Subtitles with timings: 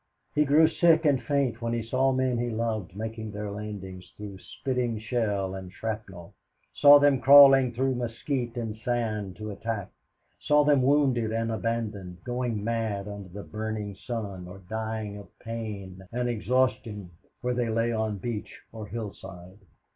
[0.33, 4.39] He grew sick and faint as he saw men he loved making their landings through
[4.39, 6.33] spitting shell and shrapnel,
[6.73, 9.91] saw them crawling through mesquite and sand to attack,
[10.39, 16.01] saw them wounded and abandoned, going mad under the burning sun or dying of pain
[16.11, 17.11] and exhaustion
[17.41, 19.59] where they lay on beach or hillside.